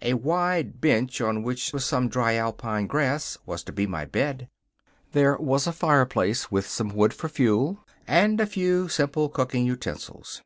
A 0.00 0.14
wide 0.14 0.80
bench, 0.80 1.20
on 1.20 1.42
which 1.42 1.70
was 1.74 1.84
some 1.84 2.08
dry 2.08 2.36
Alpine 2.36 2.86
grass, 2.86 3.36
was 3.44 3.62
to 3.64 3.70
be 3.70 3.86
my 3.86 4.06
bed. 4.06 4.48
There 5.12 5.36
was 5.36 5.66
a 5.66 5.72
fireplace, 5.74 6.50
with 6.50 6.66
some 6.66 6.88
wood 6.88 7.12
for 7.12 7.28
fuel, 7.28 7.84
and 8.08 8.40
a 8.40 8.46
few 8.46 8.88
simple 8.88 9.28
cooking 9.28 9.66
utensils. 9.66 10.40